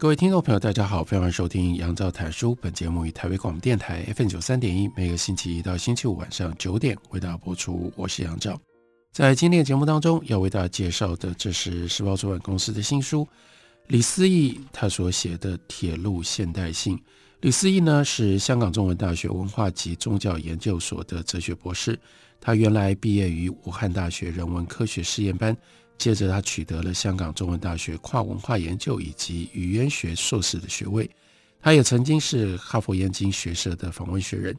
[0.00, 2.54] 各位听众朋友，大家好，欢迎收听杨照谈书。
[2.60, 7.92] 本节目以台北广播电台 FM 九三点一，每个星期一到星期五晚上九点为大家播出。
[7.96, 8.56] 我是杨照，
[9.12, 13.26] 在今天的节目当中要为大家介绍的，这是时报出版公司的新书，
[13.88, 16.96] 李思义他所写的《铁路现代性》。
[17.40, 21.98] 李思义呢是香港中文大学文化及宗教研究所的哲学博士，
[22.40, 25.56] 他原来毕业于武汉大学人文科学实验班。
[25.98, 31.10] 接着，他取得了香港中文大学跨文化研究以及语言学硕士的学位。
[31.60, 34.56] 他也曾经是哈佛燕京学社的访问学人。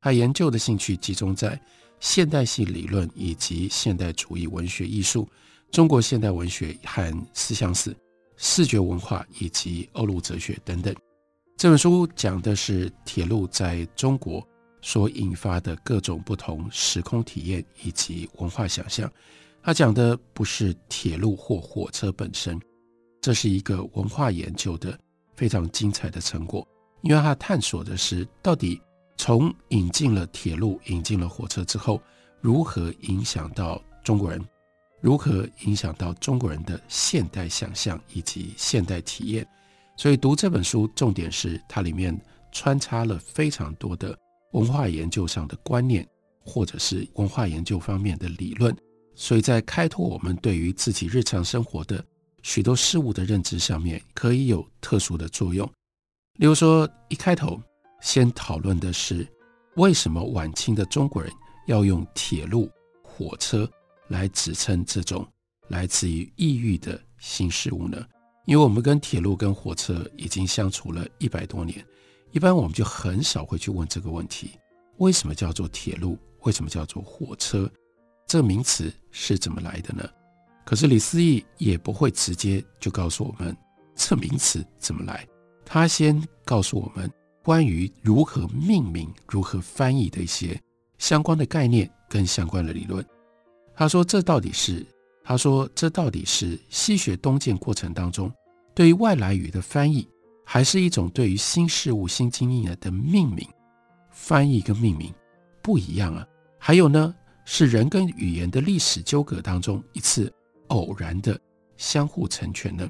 [0.00, 1.58] 他研究的兴趣集中在
[2.00, 5.28] 现代性理论以及现代主义文学艺术、
[5.70, 7.94] 中国现代文学和思想史、
[8.36, 10.94] 视觉文化以及欧陆哲学等等。
[11.56, 14.44] 这本书讲的是铁路在中国
[14.82, 19.08] 所引发的各种不同时空体验以及文化想象。
[19.62, 22.58] 他讲的不是铁路或火车本身，
[23.20, 24.98] 这是一个文化研究的
[25.36, 26.66] 非常精彩的成果，
[27.02, 28.80] 因为他探索的是到底
[29.16, 32.00] 从引进了铁路、引进了火车之后，
[32.40, 34.42] 如何影响到中国人，
[35.02, 39.46] 如何影响到中国人的现代想象以及现代体验。
[39.96, 42.18] 所以读这本书，重点是它里面
[42.50, 44.18] 穿插了非常多的
[44.52, 46.08] 文化研究上的观念，
[46.42, 48.74] 或者是文化研究方面的理论。
[49.20, 52.02] 所以在开拓我们对于自己日常生活的
[52.42, 55.70] 许多事物的认知上面，可以有特殊的作用。
[56.38, 57.60] 例如说，一开头
[58.00, 59.28] 先讨论的是
[59.76, 61.30] 为什么晚清的中国人
[61.66, 62.70] 要用铁路、
[63.02, 63.70] 火车
[64.08, 65.28] 来指称这种
[65.68, 68.02] 来自于异域的新事物呢？
[68.46, 71.84] 因为我们跟铁路跟火车已经相处了一百多年，
[72.32, 74.52] 一般我们就很少会去问这个问题：
[74.96, 76.16] 为什么叫做铁路？
[76.40, 77.70] 为什么叫做火车？
[78.30, 80.08] 这名词是怎么来的呢？
[80.64, 83.56] 可是李思义也不会直接就告诉我们
[83.96, 85.26] 这名词怎么来，
[85.64, 87.10] 他先告诉我们
[87.42, 90.56] 关于如何命名、如何翻译的一些
[90.96, 93.04] 相关的概念跟相关的理论。
[93.74, 94.86] 他说：“这到底是……
[95.24, 98.32] 他说这到底是西学东渐过程当中
[98.76, 100.06] 对于外来语的翻译，
[100.44, 103.44] 还是一种对于新事物、新经验的命名？
[104.12, 105.12] 翻译跟命名
[105.60, 106.24] 不一样啊。
[106.60, 107.12] 还有呢？”
[107.44, 110.32] 是人跟语言的历史纠葛当中一次
[110.68, 111.38] 偶然的
[111.76, 112.88] 相互成全呢？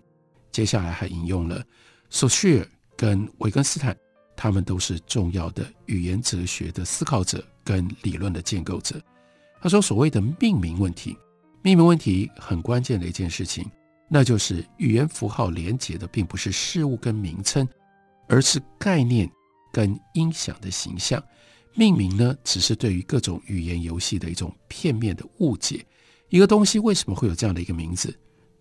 [0.52, 1.64] 接下来还引用了
[2.10, 3.96] 苏绪尔跟维根斯坦，
[4.36, 9.00] 他们都是重要的语言哲学的思考者跟理论的建构者。
[9.62, 11.16] 他说，所谓的命名问题，
[11.62, 13.70] 命名问题很关键的一件事情，
[14.08, 17.66] 那就是语言符号连接的并不是事物跟名称，
[18.28, 19.30] 而是概念
[19.72, 21.22] 跟音响的形象。
[21.74, 25.86] 命名呢，只是对于各种语言游戏的一种片面的误解。
[26.28, 28.14] 一个东西为什么会有这样的一个名字？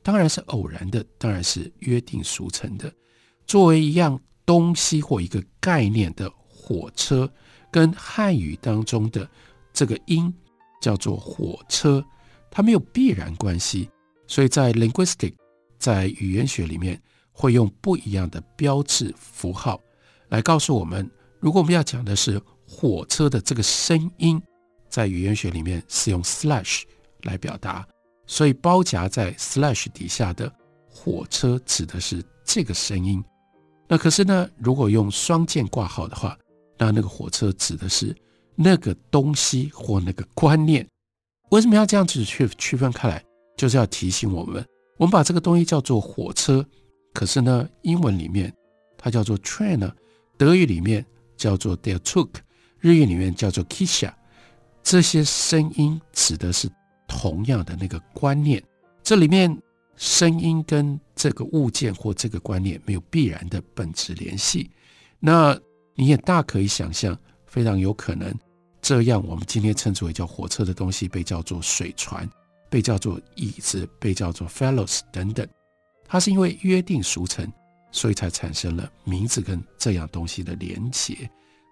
[0.04, 2.92] 当然是偶然的，当然是约定俗成的。
[3.46, 7.30] 作为一样东西或一个概念的火车，
[7.72, 9.30] 跟汉语当中的
[9.74, 10.34] 这个音
[10.80, 12.04] 叫做火车，
[12.50, 13.90] 它没有必然关系。
[14.28, 15.34] 所以在 linguistic，
[15.78, 19.82] 在语言学里面，会用不一样的标志符号
[20.30, 21.10] 来告诉我们，
[21.40, 22.40] 如果我们要讲的是。
[22.70, 24.40] 火车的这个声音，
[24.88, 26.84] 在语言学里面是用 slash
[27.24, 27.86] 来表达，
[28.28, 30.54] 所以包夹在 slash 底下的
[30.88, 33.24] 火车指的是这个声音。
[33.88, 36.38] 那可是呢，如果用双键挂号的话，
[36.78, 38.16] 那那个火车指的是
[38.56, 40.88] 那个东西或那个观念。
[41.50, 43.24] 为什么要这样子去区分开来？
[43.58, 44.64] 就是要提醒我们，
[44.98, 46.64] 我们把这个东西叫做火车，
[47.14, 48.54] 可是呢，英文里面
[48.96, 49.92] 它叫做 train 呢，
[50.38, 51.04] 德语里面
[51.36, 52.30] 叫做 der Zug。
[52.80, 54.12] 日语里面叫做 Kisha，
[54.84, 56.70] 这些声音指的是
[57.08, 58.64] 同样的那个观念。
[59.04, 59.58] 这里面
[59.96, 64.70] 声音跟这个物件或这个观念没有必然的本质联系。
[65.20, 65.60] 那
[65.96, 68.34] 你也大可以想象，非常有可能
[68.82, 72.30] 这样，我们今天称之为叫火车的东西被叫做水船，
[72.70, 75.46] 被叫做椅子，被叫做 fellows 等等。
[76.08, 77.52] 它是因为约定俗成，
[77.92, 81.30] 所以才产生了名字跟这样东西的连结。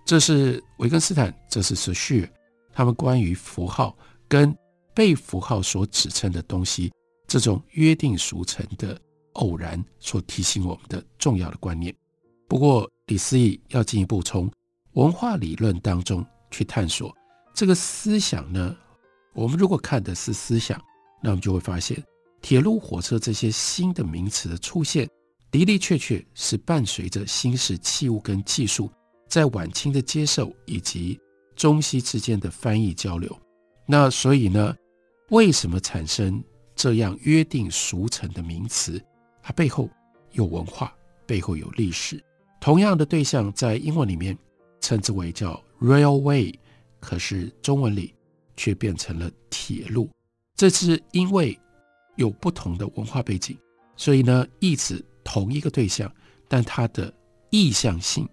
[0.07, 2.29] 这是维根斯坦，这是苏绪尔，
[2.71, 3.93] 他们关于符号
[4.25, 4.57] 跟
[4.95, 6.89] 被符号所指称的东西
[7.27, 8.97] 这种约定俗成的
[9.33, 11.93] 偶然所提醒我们的重要的观念。
[12.47, 14.49] 不过，李思义要进一步从
[14.93, 17.13] 文化理论当中去探索
[17.53, 18.73] 这个思想呢。
[19.33, 20.81] 我们如果看的是思想，
[21.21, 22.01] 那我们就会发现，
[22.41, 25.05] 铁路、火车这些新的名词的出现，
[25.51, 28.89] 的的确确是伴随着新式器物跟技术
[29.27, 31.19] 在晚清的接受以及
[31.55, 33.37] 中西之间的翻译交流。
[33.85, 34.75] 那所以呢，
[35.29, 36.43] 为什么产生
[36.75, 39.01] 这样约定俗成的名词？
[39.41, 39.89] 它背后
[40.31, 40.93] 有文化，
[41.25, 42.21] 背后有历史。
[42.59, 44.37] 同样的对象在英文里面
[44.81, 46.53] 称之为叫 railway，
[46.99, 48.13] 可是中文里
[48.55, 50.09] 却变成了铁路。
[50.55, 51.57] 这是因为
[52.15, 53.57] 有不同的文化背景，
[53.95, 56.11] 所以呢，意指同一个对象，
[56.47, 57.13] 但它的
[57.51, 58.27] 意向性、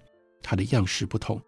[0.45, 1.41] 它的样式不同。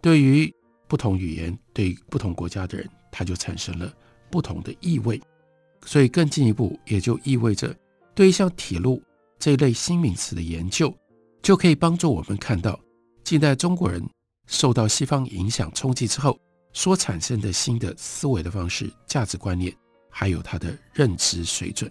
[0.00, 0.52] 对于
[0.88, 3.92] 不同语言、对不同国家的人，它就产生了
[4.30, 5.20] 不同的意味，
[5.84, 7.76] 所以更进一步，也就意味着，
[8.14, 9.02] 对于像铁路
[9.38, 10.92] 这一类新名词的研究，
[11.42, 12.80] 就可以帮助我们看到
[13.22, 14.02] 近代中国人
[14.46, 16.36] 受到西方影响冲击之后
[16.72, 19.72] 所产生的新的思维的方式、价值观念，
[20.08, 21.90] 还有他的认知水准，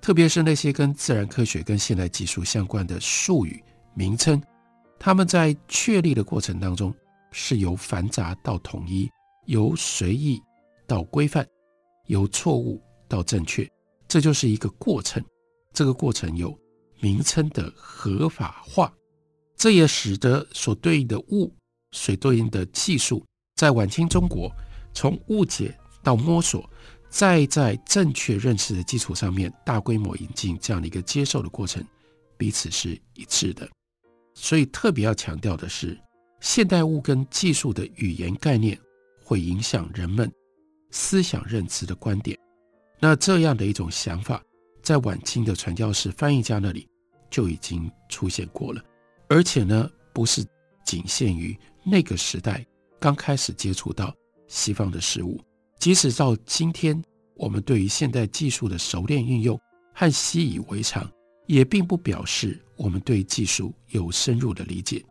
[0.00, 3.62] 特别是那些跟自然科学、跟现代技术相关的术语
[3.94, 4.40] 名称，
[5.04, 6.94] 他们在确立的过程当中，
[7.32, 9.10] 是由繁杂到统一。
[9.46, 10.40] 由随意
[10.86, 11.44] 到规范，
[12.06, 13.68] 由错误到正确，
[14.06, 15.20] 这就是一个过程。
[15.72, 16.56] 这个过程有
[17.00, 18.94] 名称的合法化，
[19.56, 21.52] 这也使得所对应的物、
[21.90, 23.26] 所对应的技术，
[23.56, 24.48] 在晚清中国，
[24.94, 26.70] 从误解到摸索，
[27.08, 31.84] 再在正确认识的基础上面，大规模引进这样的一个接受的过程，
[32.36, 33.68] 彼此是一致的。
[34.42, 35.96] 所以特别要强调的是，
[36.40, 38.76] 现代物跟技术的语言概念。
[39.24, 40.30] 会影响人们
[40.90, 42.36] 思想认知的观点。
[42.98, 44.42] 那这样的一种想法，
[44.82, 46.86] 在晚清的传教士、翻译家那里
[47.30, 48.84] 就已经出现过了，
[49.28, 50.44] 而且呢，不是
[50.84, 52.66] 仅限于那个时代
[53.00, 54.14] 刚开始接触到
[54.48, 55.40] 西方的事物。
[55.78, 57.00] 即使到今天，
[57.36, 59.58] 我们对于现代技术的熟练运用
[59.94, 61.10] 和习以为常，
[61.46, 65.04] 也并不表示我们对技术有深入的理解。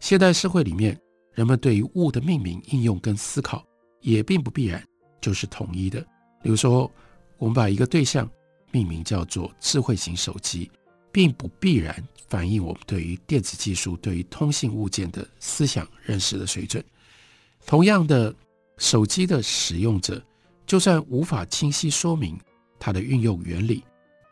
[0.00, 0.98] 现代社会里面。
[1.34, 3.64] 人们对于物的命名、应用跟思考，
[4.00, 4.84] 也并不必然
[5.20, 6.04] 就是统一的。
[6.42, 6.90] 比如说，
[7.36, 8.28] 我们把一个对象
[8.72, 10.68] 命名叫做智慧型手机，
[11.12, 11.94] 并不必然
[12.28, 16.84] 反映我们对于电子技术、对于通信物件的思想认识的水准。
[17.64, 18.34] 同样的，
[18.76, 20.20] 手机的使用者，
[20.66, 22.36] 就算无法清晰说明
[22.80, 23.84] 它的运用原理，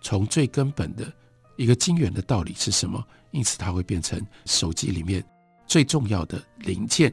[0.02, 1.12] 从最根本的
[1.56, 5.24] 一个晶圆的道理是什么，因此它会变成手机里面。
[5.66, 7.12] 最重要的零件，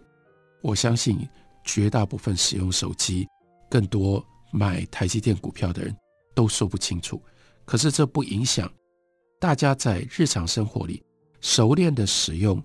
[0.62, 1.28] 我相信
[1.64, 3.28] 绝大部分使用手机、
[3.70, 5.96] 更多买台积电股票的人
[6.36, 7.22] 都说不清楚。
[7.66, 8.72] 可是这不影响
[9.40, 11.02] 大家在日常生活里
[11.42, 12.62] 熟练的使用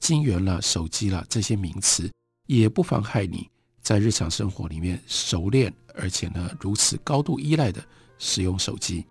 [0.00, 2.10] 晶圆啦、手机啦这些名词，
[2.46, 3.48] 也不妨害你
[3.82, 7.84] 在日常生活里面熟练，而且呢如此高度依赖的
[8.18, 9.04] 使用手机。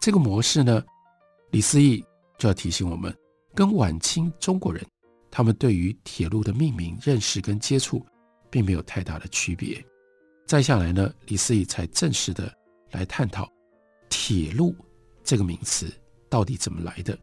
[0.00, 0.82] 这个模式呢，
[1.54, 2.04] 李思义
[2.36, 3.16] 就要提醒我们，
[3.54, 4.84] 跟晚清中国人。
[5.30, 8.04] 他们对于铁路的命名、认识跟接触，
[8.50, 9.80] 并没有太大的区别。
[10.48, 12.52] 再下来呢，李思义才正式的
[12.90, 13.48] 来探讨
[14.08, 14.74] 铁路
[15.22, 15.86] 这个名词
[16.28, 17.16] 到底怎么来的。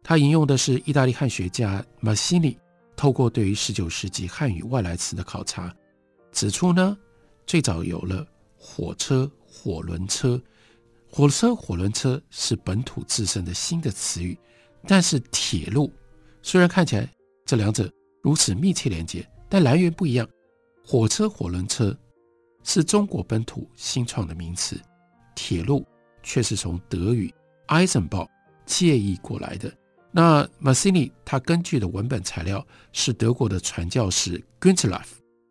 [0.00, 2.56] 他引用的是意大利汉学家马西尼
[2.94, 5.74] 透过对于十九世纪汉语外来词的考察，
[6.30, 6.96] 指出呢，
[7.48, 8.24] 最早有了
[8.56, 10.40] 火车、火轮车，
[11.14, 14.36] 火车、火轮车是本土自身的新的词语，
[14.86, 15.92] 但是铁路
[16.40, 17.06] 虽然看起来。
[17.44, 17.92] 这两者
[18.22, 20.26] 如此密切连接，但来源不一样。
[20.82, 21.94] 火车、火轮车
[22.62, 24.80] 是中国本土新创的名词，
[25.34, 25.84] 铁路
[26.22, 27.34] 却是从德语
[27.66, 28.26] Eisenbahn
[28.64, 29.70] 借译过来的。
[30.12, 35.08] 那 Mazzini 他根据的文本材料是德国的传教士 Günzlaff，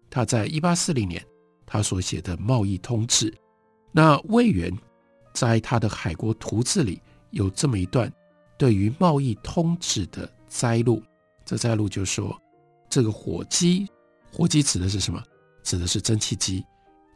[0.10, 1.24] 他在一八四零年
[1.68, 3.30] 他所写的《贸易通志》。
[3.91, 4.75] 那魏源
[5.34, 8.12] 在他的《海国图志》里有这么一段
[8.58, 11.02] 对于《贸易通指》的摘录。
[11.46, 12.40] 这摘录就说，
[12.90, 13.88] 这个火机，
[14.32, 15.22] 火机指的是什么？
[15.64, 16.64] 指的是蒸汽机，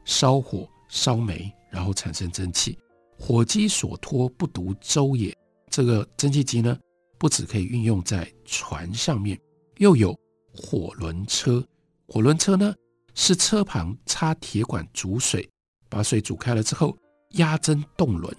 [0.04, 2.78] 烧火烧煤，然后产生蒸汽。
[3.18, 5.36] 火机所托不独舟也。
[5.70, 6.78] 这个蒸汽机呢，
[7.18, 9.40] 不只可以运用在船上面，
[9.78, 10.18] 又有
[10.54, 11.66] 火轮车。
[12.08, 12.74] 火轮车呢，
[13.14, 15.50] 是车旁插铁管煮水，
[15.90, 16.96] 把水煮开了之后，
[17.36, 18.36] 压针动轮，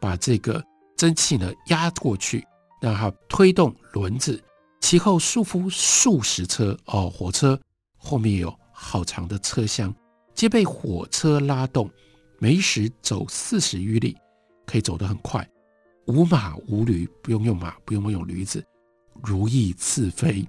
[0.00, 0.64] 把这个
[0.96, 2.46] 蒸汽呢压过去，
[2.80, 4.42] 让它推动轮子。
[4.80, 7.58] 其后束缚数十车哦，火车
[7.96, 9.94] 后面有好长的车厢，
[10.34, 11.88] 皆被火车拉动，
[12.38, 14.16] 每时走四十余里，
[14.66, 15.46] 可以走得很快，
[16.06, 18.64] 无马无驴，不用用马，不用用驴子，
[19.22, 20.48] 如翼自飞，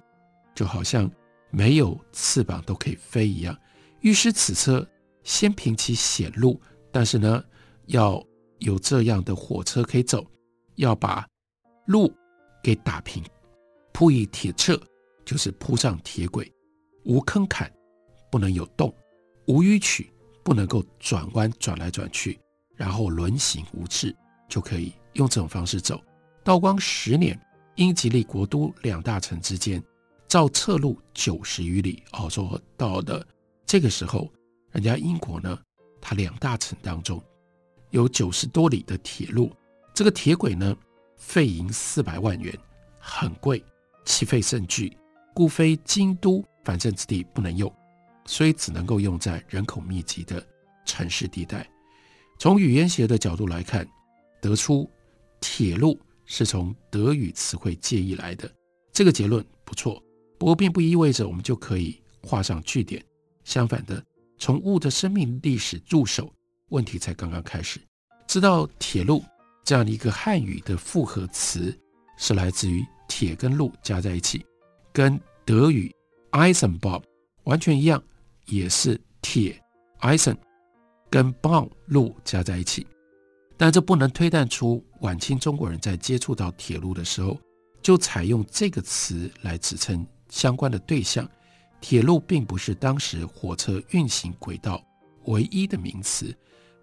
[0.55, 1.11] 就好像
[1.49, 3.55] 没有翅膀都可以飞一样。
[3.99, 4.87] 于是此车
[5.23, 6.59] 先平其险路，
[6.89, 7.43] 但是呢，
[7.87, 8.23] 要
[8.59, 10.25] 有这样的火车可以走，
[10.75, 11.27] 要把
[11.85, 12.13] 路
[12.63, 13.23] 给打平，
[13.91, 14.79] 铺以铁掣，
[15.25, 16.51] 就是铺上铁轨，
[17.05, 17.71] 无坑坎，
[18.29, 18.93] 不能有洞，
[19.47, 20.11] 无迂曲，
[20.43, 22.39] 不能够转弯转来转去，
[22.75, 24.15] 然后轮行无滞，
[24.47, 26.01] 就可以用这种方式走。
[26.43, 27.39] 道光十年，
[27.75, 29.83] 英吉利国都两大城之间，
[30.27, 32.03] 造侧路九十余里。
[32.13, 33.25] 哦，说到的。
[33.65, 34.29] 这个时候，
[34.71, 35.57] 人家英国呢，
[36.01, 37.23] 它两大城当中
[37.91, 39.51] 有九十多里的铁路，
[39.93, 40.75] 这个铁轨呢，
[41.17, 42.57] 费银四百万元，
[42.99, 43.63] 很贵，
[44.05, 44.97] 其费甚巨，
[45.33, 47.71] 故非京都藩镇之地不能用，
[48.25, 50.45] 所以只能够用在人口密集的
[50.85, 51.69] 城市地带。
[52.39, 53.87] 从语言学的角度来看，
[54.41, 54.89] 得出
[55.39, 58.49] 铁路是从德语词汇借译来的，
[58.93, 60.01] 这个结论不错，
[60.39, 63.03] 不过并不意味着我们就可以画上句点。
[63.43, 64.03] 相反的，
[64.39, 66.33] 从物的生命历史入手，
[66.71, 67.79] 问题才刚刚开始。
[68.27, 69.23] 知道铁路
[69.63, 71.77] 这样的一个汉语的复合词
[72.17, 74.45] 是来自于铁跟路加在一起，
[74.91, 75.93] 跟德语
[76.31, 77.01] Eisenbahn
[77.43, 78.01] 完全一样，
[78.45, 79.61] 也是铁
[79.99, 80.37] Eisen
[81.09, 82.87] 跟 Bahn 路加在一起。
[83.57, 87.39] 但这不能推断出晚清中国人在接触到铁路的时候，
[87.81, 91.29] 就采用这个词来指称相关的对象。
[91.79, 94.83] 铁路并不是当时火车运行轨道
[95.25, 96.35] 唯一的名词，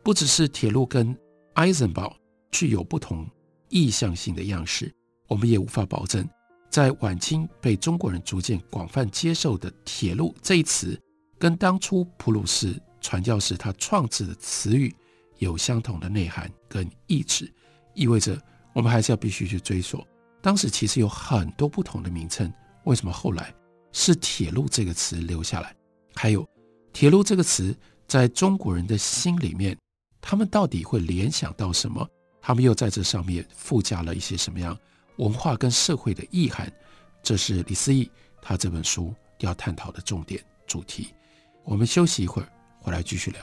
[0.08, 1.14] 不只是铁路跟
[1.54, 2.10] Eisenbahn
[2.50, 3.28] 具有不同
[3.68, 4.90] 意象性的样式，
[5.26, 6.26] 我们也无法保证，
[6.70, 10.98] 在晚清被中国人逐渐广泛接受的“铁路”这一词，
[11.38, 14.96] 跟当初普鲁士传教士他创制的词语
[15.40, 17.52] 有相同的内涵跟意志，
[17.92, 18.40] 意味着
[18.72, 20.02] 我们还是要必须去追索，
[20.40, 22.50] 当时其实有很多不同的名称，
[22.84, 23.54] 为什么后来？
[23.92, 25.76] 是铁路这个词留下来，
[26.14, 26.48] 还有
[26.94, 29.76] 铁路这个词在中国人的心里面，
[30.20, 32.08] 他们到底会联想到什么？
[32.40, 34.78] 他们又在这上面附加了一些什么样
[35.16, 36.70] 文化跟社会的意涵？
[37.22, 38.10] 这是李思义
[38.40, 41.12] 他这本书要探讨的重点主题。
[41.64, 42.48] 我们休息一会儿，
[42.78, 43.40] 回来继续聊。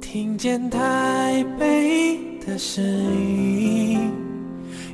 [0.00, 4.12] 听见台北的声音，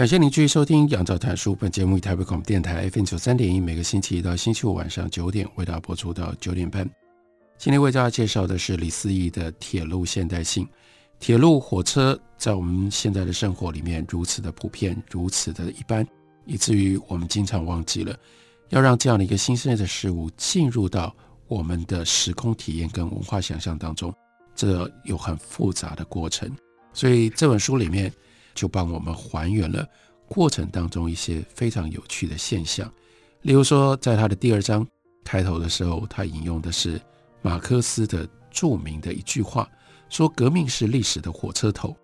[0.00, 1.52] 感谢您继续收听《杨照谈书》。
[1.54, 6.88] 本节目以台北广播电台 FM 九三点一，每个星期一到星期五晚上九点为大家播出到九点半。
[7.58, 10.64] 今天为大家介绍的是李思义的《铁路现代性》。
[11.18, 16.08] 铁路火车在我们现在的生活里面如此的普遍，如此的一般，
[16.46, 18.16] 以至于我们经常忘记了
[18.70, 21.14] 要让这样的一个新生的事物进入到
[21.46, 24.10] 我们的时空体验跟文化想象当中，
[24.54, 26.50] 这有很复杂的过程。
[26.94, 28.10] 所以这本书里面。
[28.54, 29.86] 就帮我们还原了
[30.26, 32.92] 过程当中一些非常有趣的现象，
[33.42, 34.86] 例如说，在他的第二章
[35.24, 37.00] 开头的时候，他引用的是
[37.42, 39.68] 马克思的著名的一句话，
[40.08, 41.96] 说“革命是历史的火车头”。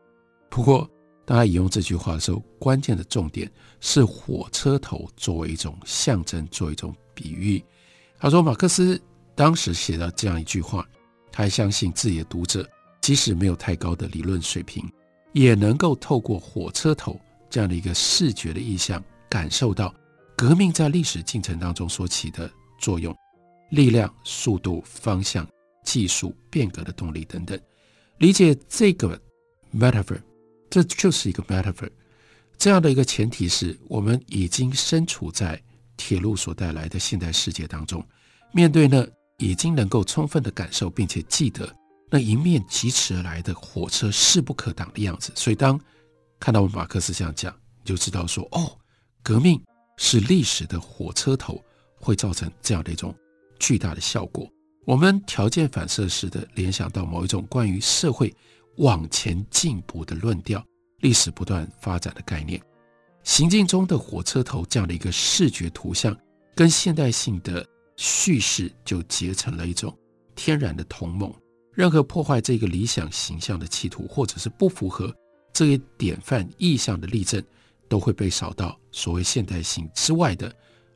[0.51, 0.89] 不过，
[1.25, 3.51] 当他引用这句话的时候，关键的重点
[3.81, 7.63] 是火车头作为一种象征，作为一种比喻。
[8.19, 9.01] 他说，马克思
[9.35, 10.87] 当时写到这样一句话，
[11.31, 12.69] 他还相信自己的读者
[13.01, 14.85] 即使没有太高的理论水平。
[15.37, 19.95] 也能够透过火车头这样的一个视觉的意象，感受到
[20.35, 22.51] 革命在历史进程当中所起的
[22.81, 23.15] 作用、
[23.69, 25.47] 力量、速度、方向、
[25.85, 27.61] 技术变革的动力等等。
[28.17, 29.21] 理解这个
[29.75, 30.19] metaphor，
[30.71, 31.91] 这就是一个 metaphor。
[32.57, 35.63] 这样的一个前提是我们已经身处在
[35.99, 38.03] 铁路所带来的现代世界当中，
[38.55, 41.71] 面对呢已经能够充分的感受并且记得。
[42.17, 45.79] 那迎面疾驰而来的火车势不可挡的样子，所以当
[46.41, 48.75] 看到我们马克思这样讲，你就知道说，哦，
[49.23, 49.63] 革命
[49.99, 51.63] 是历史的火车头，
[52.01, 53.15] 会造成这样的一种
[53.59, 54.51] 巨大的效果。
[54.87, 58.35] 我们条件反射式的联想到某一种关于社会
[58.79, 60.65] 往前进步的论调，
[61.01, 62.59] 历史不断发展的概念。
[63.25, 66.17] 行进中的火车头这样的一个视觉图像，
[66.55, 67.63] 跟现代性的
[67.99, 69.95] 叙事就结成了一种
[70.35, 71.31] 天然的同盟。
[71.77, 75.15] 任何破坏这个理想形象的企图，或者是不符合
[75.53, 77.45] 这一典范意象的例证，
[77.87, 80.51] 都会被扫到所谓现代性之外的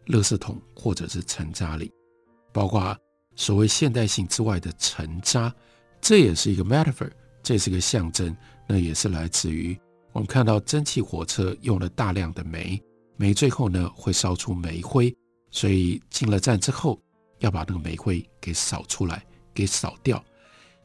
[0.07, 1.93] 垃圾桶或者是尘渣里。
[2.51, 2.97] 包括
[3.37, 5.55] 所谓现代性之外的尘渣，
[6.01, 7.11] 这也是一个 metaphor，
[7.43, 8.35] 这是一个象征。
[8.67, 9.79] 那也是来自于。
[10.13, 12.83] 我们看到蒸汽火车用了大量的煤，
[13.17, 15.15] 煤最后呢会烧出煤灰，
[15.51, 16.99] 所以进了站之后
[17.41, 19.23] 要把那个煤灰给扫出来，
[19.53, 20.25] 给扫掉。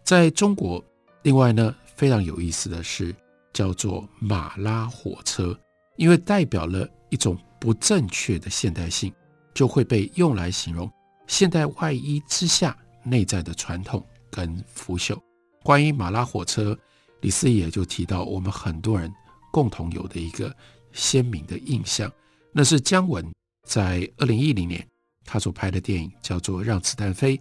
[0.06, 0.84] 在中国，
[1.24, 3.14] 另外呢非常有意思的是
[3.52, 5.60] 叫做马拉火车，
[5.98, 9.12] 因为代表了一种不正确的现代性，
[9.54, 10.90] 就会被用来形容
[11.26, 15.20] 现代外衣之下内在的传统跟腐朽。
[15.64, 16.78] 关于马拉火车。
[17.22, 19.12] 李思怡也就提到，我们很多人
[19.52, 20.56] 共同有的一个
[20.92, 22.12] 鲜明的印象，
[22.52, 23.26] 那是姜文
[23.64, 24.88] 在二零一零年
[25.24, 27.36] 他所拍的电影，叫做《让子弹飞》。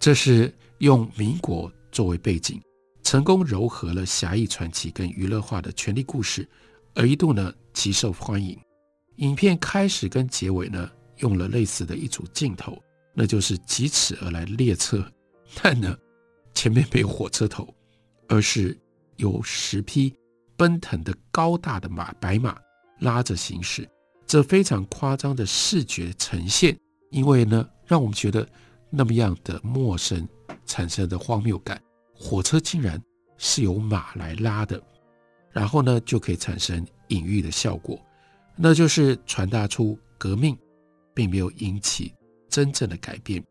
[0.00, 2.60] 这是用民国作为背景，
[3.02, 6.48] 成功糅合了侠义传奇跟娱乐化的权力故事，
[6.94, 8.58] 而一度呢极受欢迎。
[9.16, 12.82] 影片开始跟结尾呢用了类似的一组镜头，
[13.14, 15.04] 那就是疾驰而来列车，
[15.62, 15.96] 但呢
[16.54, 17.74] 前面没有火车头，
[18.28, 18.78] 而是。
[19.16, 20.14] 有十匹
[20.56, 22.56] 奔腾的高大的马，白马
[23.00, 23.86] 拉着行驶，
[24.26, 26.74] 这非常夸张的视觉呈现，
[27.10, 28.48] 因为呢，让我们觉得
[28.88, 30.26] 那么样的陌生，
[30.70, 31.82] 产生的荒谬感。
[32.14, 33.02] 火车竟然
[33.38, 34.80] 是由马来拉的，
[35.50, 37.98] 然后呢，就可以产生隐喻的效果，
[38.54, 40.56] 那就是传达出革命
[41.12, 42.14] 并没有引起
[42.48, 43.42] 真正的改变，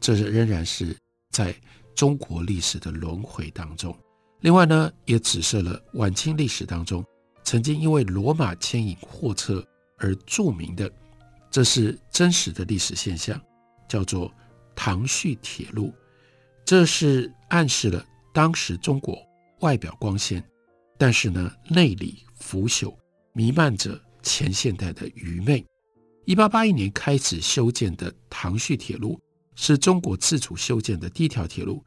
[0.00, 0.96] 这是仍然是
[1.30, 1.54] 在
[1.94, 3.96] 中国历史的轮回当中。
[4.40, 7.04] 另外呢，也指涉了晚清历史当中
[7.44, 9.64] 曾经因为骡马牵引货车
[9.98, 10.90] 而著名的，
[11.50, 13.38] 这是真实的历史现象，
[13.86, 14.32] 叫做
[14.74, 15.92] 唐胥铁路。
[16.66, 19.16] 这是暗示了当时中国
[19.60, 20.42] 外表光鲜，
[20.98, 22.92] 但是呢，内里腐朽，
[23.32, 25.64] 弥漫着前现代的愚昧。
[26.24, 29.16] 一八八一年开始修建的唐胥铁路
[29.54, 31.80] 是中国自主修建的第一条铁路。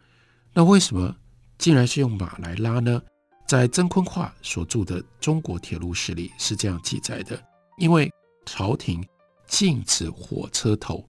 [0.53, 1.13] 那为什么？
[1.57, 3.01] 竟然是用马来拉呢？
[3.45, 7.37] 在曾坤化所著的《中国铁路史》里是这样记载的：
[7.77, 8.09] 因为
[8.45, 9.05] 朝廷
[9.45, 11.05] 禁止火车头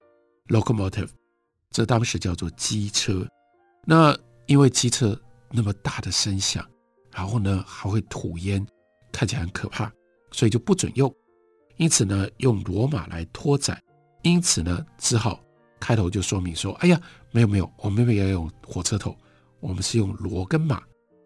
[0.48, 1.10] （locomotive），
[1.70, 3.24] 这当时叫做机车。
[3.84, 4.16] 那
[4.46, 5.18] 因为机车
[5.50, 6.64] 那么大的声响，
[7.12, 8.64] 然后呢还会吐烟，
[9.12, 9.90] 看起来很可怕，
[10.32, 11.12] 所以就不准用。
[11.76, 13.80] 因此呢，用骡马来拖载。
[14.22, 15.40] 因此呢，只好
[15.80, 19.16] 开头就说明说：“哎呀，没有没有，我们没有用火车头。”
[19.60, 20.82] 我们是用骡跟马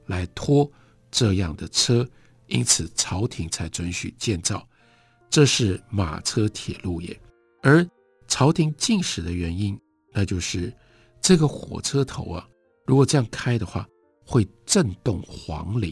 [0.07, 0.69] 来拖
[1.11, 2.09] 这样的车，
[2.47, 4.67] 因此朝廷才准许建造，
[5.31, 7.21] 这是马车铁路也。
[7.63, 7.87] 而
[8.27, 9.81] 朝廷禁止的原因，
[10.13, 10.73] 那就是
[11.25, 12.47] 这个火车头啊，
[12.85, 13.89] 如果这样开的话，
[14.27, 15.91] 会震动皇陵，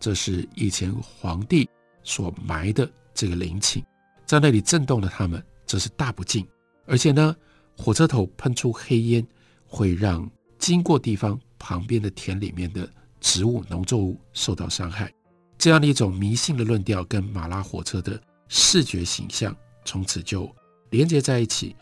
[0.00, 1.68] 这是以前皇帝
[2.02, 3.84] 所埋的这个陵寝，
[4.24, 6.48] 在那里震动了他们，这是大不敬。
[6.86, 7.36] 而且呢，
[7.76, 9.26] 火车头喷出黑烟，
[9.66, 10.26] 会让
[10.58, 11.38] 经过地方。
[11.58, 15.12] 旁边的田里面的植物、农作物受到伤害，
[15.56, 20.52] 这样的一种迷信的论调跟马拉火车的视觉形象从此就
[20.90, 21.76] 连接在一起，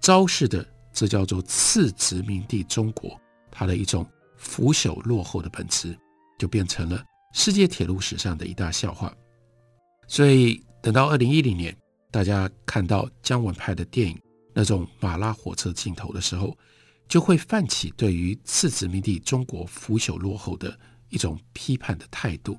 [0.00, 3.18] 昭示的这叫做次殖民地中国，
[3.50, 5.96] 它的一种腐朽落后的本质，
[6.38, 7.02] 就变成了
[7.32, 9.12] 世界铁路史上的一大笑话。
[10.06, 11.74] 所以等到二零一零年，
[12.10, 14.20] 大家看到姜文拍的电影
[14.52, 16.56] 那种马拉火车镜头的时候，
[17.08, 20.78] 就会泛起对于次殖民地中国腐朽落后的
[21.08, 22.58] 一种批判的态度。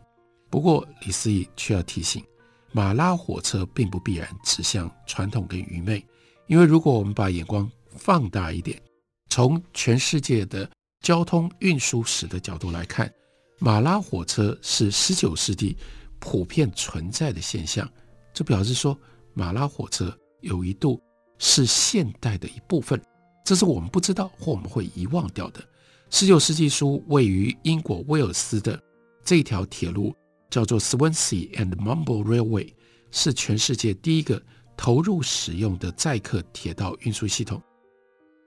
[0.50, 2.24] 不过，李思义却要提醒，
[2.72, 6.04] 马拉火车并不必然指向传统跟愚昧，
[6.48, 8.82] 因为如果我们把眼光放大一点，
[9.30, 10.70] 从全世界的
[11.02, 13.12] 交通运输史的角度来看，
[13.60, 15.78] 马拉火车是十九世纪
[16.20, 17.90] 普遍存在的现象。
[18.34, 18.98] 这表示说，
[19.34, 21.02] 马拉火车有一度
[21.38, 23.02] 是现代的一部分。
[23.46, 25.62] 这是我们不知道或我们会遗忘掉的。
[26.10, 28.82] 十九世纪初，位于英国威尔斯的
[29.24, 30.16] 这条铁路
[30.50, 32.74] 叫做 Swansea and Mumble Railway，
[33.12, 34.42] 是全世界第一个
[34.78, 37.62] 投入使用的载客铁道运输系统。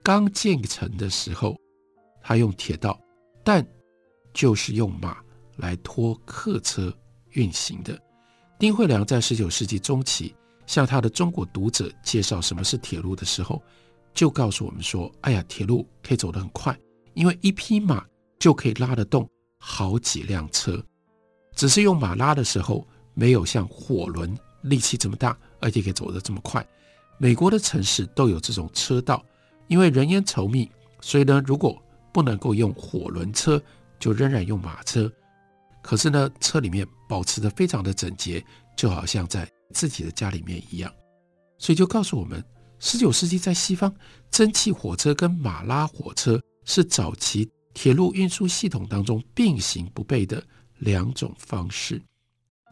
[0.07, 1.53] 刚建成的时候，
[2.21, 2.97] 它用铁道，
[3.43, 3.67] 但
[4.33, 5.17] 就是用马
[5.57, 6.97] 来拖客车
[7.31, 8.01] 运行的。
[8.57, 10.33] 丁惠良在十九世纪中期
[10.65, 13.61] 向他的中国读者介绍什么是铁路的时候，
[14.13, 16.73] 就告诉我们说：“哎呀，铁路可以走得很快，
[17.13, 18.05] 因为一匹马
[18.39, 20.81] 就可以拉得动好几辆车。
[21.53, 26.65] 只是用马拉的时候，没有像火轮力气这么大，而且可以走得这么快。
[27.17, 29.21] 美国的城市都有这种车道，
[29.67, 30.69] 因为人烟稠密，
[31.01, 33.61] 所以呢，如果不能够用火轮车，
[33.99, 35.11] 就仍然用马车。
[35.81, 38.43] 可是呢，车里面保持得非常的整洁，
[38.75, 40.91] 就好像在自己的家里面一样。
[41.57, 42.43] 所以就告诉我们，
[42.79, 43.93] 十九世纪在西方，
[44.29, 50.43] 蒸汽火车跟马拉火车是早期铁路运输系统当中并行不悖的
[50.79, 52.01] 两种方式。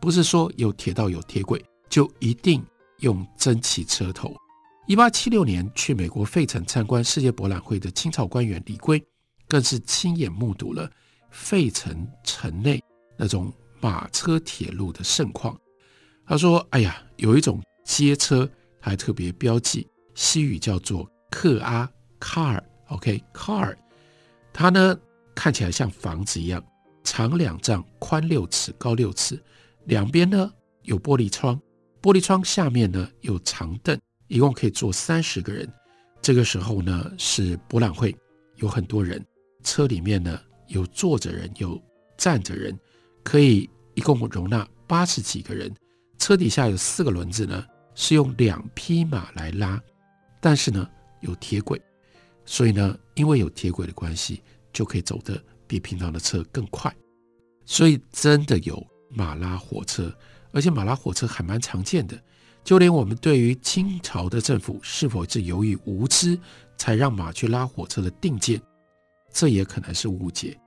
[0.01, 2.63] 不是说有铁道有铁轨就一定
[2.99, 4.35] 用蒸汽车头。
[4.87, 9.03] 一八七六年去美国费城参观世界博览会的清朝官员李圭，
[9.47, 10.87] 更是亲眼目睹了
[11.31, 12.79] 费城城内。
[13.17, 15.59] 那种马车铁路的盛况，
[16.27, 18.47] 他说：“哎呀，有一种街车，
[18.79, 23.75] 还特别标记西语叫做克阿 car，OK，car，
[24.53, 24.95] 它呢
[25.33, 26.63] 看起来像房子一样，
[27.03, 29.41] 长两丈，宽六尺，高六尺，
[29.85, 30.51] 两边呢
[30.83, 31.59] 有玻璃窗，
[32.03, 35.67] 玻璃窗下面呢有长凳，一共可以坐三十个人。
[36.21, 38.15] 这个时候呢是博览会，
[38.55, 39.23] 有很多人，
[39.63, 41.81] 车里面呢有坐着人，有
[42.17, 42.77] 站着人。”
[43.23, 45.73] 可以一共容纳八十几个人，
[46.19, 49.81] 车底下有四个轮子呢，是用两匹马来拉，
[50.39, 50.87] 但是呢
[51.21, 51.81] 有铁轨，
[52.45, 56.95] 所以呢因为有铁轨的关系，就可以走得比平常的车更快，
[57.65, 60.15] 所以真的有马拉火车，
[60.51, 62.15] 而且马拉火车还蛮常见的，
[62.65, 66.37] 就连我们对于清朝的政府是否是由于无知
[66.75, 68.61] 才让马去拉火车的定见，
[69.31, 70.59] 这也可能是误解。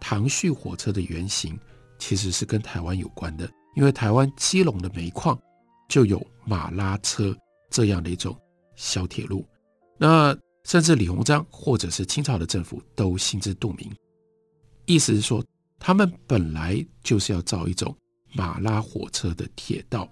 [0.00, 1.56] 唐胥火车的原型。
[1.98, 5.40] 其实是跟台湾有关的，因为台湾基隆的煤矿
[5.88, 7.34] 就有马拉车
[7.70, 8.38] 这样的一种
[8.74, 9.48] 小铁路，
[9.96, 13.90] 那甚至李鸿章或者是清朝的政府都心知肚明，
[14.84, 15.42] 意思是说
[15.78, 17.96] 他们本来就是要造一种
[18.34, 20.06] 马拉火车的铁道。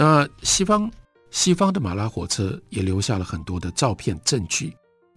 [0.00, 0.88] 那西方
[1.32, 4.72] 西方的马拉火车也留下了很多的照片证据，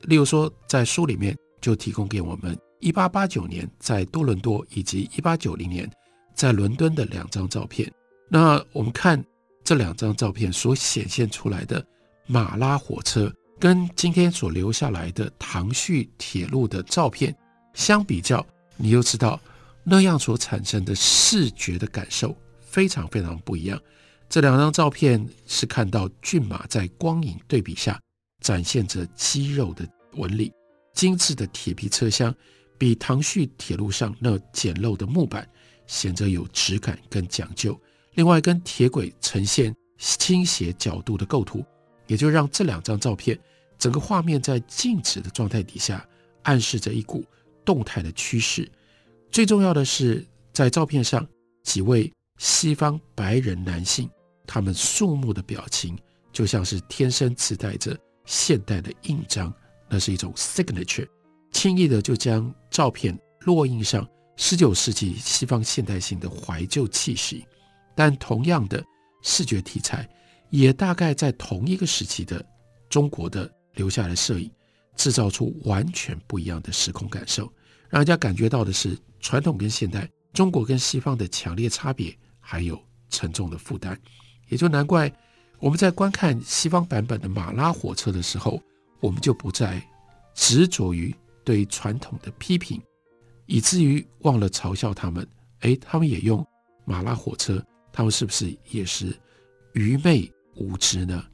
[0.06, 2.58] 例如说在书里面就提供给我们。
[2.80, 5.88] 一八八九年在多伦多，以及一八九零年
[6.34, 7.94] 在伦敦的两张照片。
[8.28, 9.24] 那我们看
[9.63, 11.86] 这两张照片所显现出来的
[12.26, 17.36] 马拉火车，跟今天所留下来的唐胥铁路的照片
[17.76, 18.44] 相比较，
[18.78, 19.39] 你就知道
[19.84, 23.80] 那样所产生的视觉的感受非常非常不一样。
[24.32, 28.00] 这两张照片是看到骏马在光影对比下
[28.39, 30.50] 展现着肌肉的纹理，
[30.94, 32.34] 精致的铁皮车厢。
[32.78, 35.46] 比唐胥铁路上那简陋的木板
[35.86, 37.78] 显得有质感跟讲究。
[38.13, 41.63] 另外，跟铁轨呈现倾斜角度的构图，
[42.08, 43.38] 也就让这两张照片
[43.78, 46.08] 整个画面在静止的状态底下，
[46.44, 47.26] 暗示着一股
[47.65, 48.72] 动态的趋势。
[49.30, 51.28] 最重要的是，在照片上
[51.63, 54.10] 几位西方白人男性，
[54.45, 55.97] 他们肃穆的表情，
[56.32, 59.54] 就像是天生自带着现代的印章，
[59.89, 61.08] 那是一种 signature。
[61.51, 67.45] 轻易的就将照片烙印上十九世纪西方现代性的怀旧气息，
[67.95, 68.84] 但同样的
[69.21, 70.10] 视觉题材，
[70.49, 72.43] 也大概在同一个时期的
[72.89, 74.49] 中国的留下来的摄影，
[74.95, 77.51] 制造出完全不一样的时空感受，
[77.89, 83.99] 让人家感觉到的是传统跟现代、中国跟西方的强烈差别，还有沉重的负担。
[84.52, 85.12] 也就难怪
[85.58, 88.62] 我们在观看西方版本的马拉火车的时候，
[89.00, 89.82] 我们就不再
[90.36, 91.12] 执着于。
[91.44, 92.80] 对传统的批评，
[93.48, 95.28] 以至于忘了嘲笑他们。
[95.62, 96.46] 诶，他们也用
[96.86, 97.60] 马拉火车，
[97.92, 99.12] 他们是不是也是
[99.74, 101.26] 愚昧无知呢？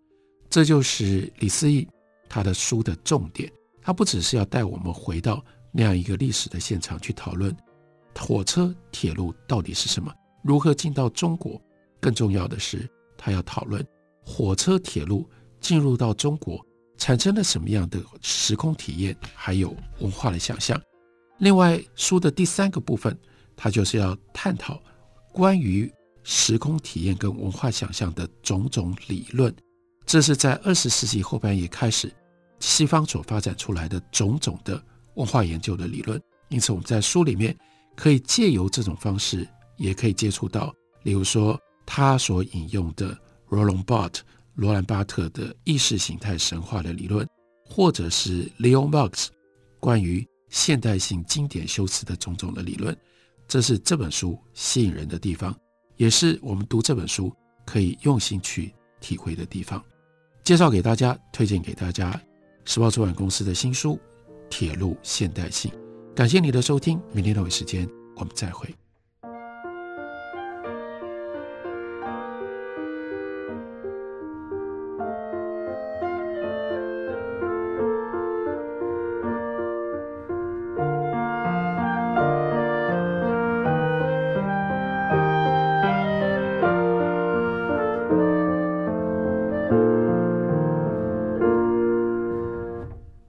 [0.50, 1.86] 这就是李思义
[2.30, 3.52] 他的书的重点。
[3.82, 7.54] 他不只是要带我们回到那样一个历史的现场去讨论
[8.18, 10.10] 火车、铁路到底是什么，
[10.42, 11.62] 如何进到中国。
[12.00, 13.86] 更重要的是，他要讨论
[14.24, 15.28] 火车、铁路
[15.60, 16.64] 进入到中国。
[17.00, 20.82] 产生了什么样的时空体验，还有文化的想象。
[21.38, 23.16] 另外，书的第三个部分，
[23.56, 24.82] 它就是要探讨
[25.32, 29.56] 关于时空体验跟文化想象的种种理论。
[30.08, 32.12] 这是在二十世纪后半叶开始，
[32.60, 36.20] 西方所发展出来的种种的文化研究的理论。
[36.50, 37.56] 因此，我们在书里面
[37.96, 43.18] 可以借由这种方式，也可以接触到，例如说他所引用的
[43.50, 44.20] Roland Barthes
[44.56, 47.26] 罗兰巴特的意识形态神话的理论，
[47.64, 49.28] 或者是 Leo Marx
[49.80, 52.96] 关于现代性经典修辞的种种的理论，
[53.48, 55.58] 这是这本书吸引人的地方，
[55.96, 57.34] 也是我们读这本书
[57.66, 59.82] 可以用心去体会的地方。
[60.44, 62.20] 介绍给大家，推荐给大家，
[62.66, 63.94] 时报出版公司的新书
[64.50, 65.72] 《铁路现代性》。
[66.14, 68.74] 感谢你的收听，明天同一时间我们再会。